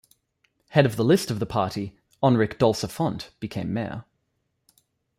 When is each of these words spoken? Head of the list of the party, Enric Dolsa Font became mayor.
Head 0.69 0.87
of 0.87 0.95
the 0.95 1.05
list 1.05 1.29
of 1.29 1.37
the 1.37 1.45
party, 1.45 1.95
Enric 2.23 2.57
Dolsa 2.57 2.89
Font 2.89 3.29
became 3.39 3.71
mayor. 3.71 4.03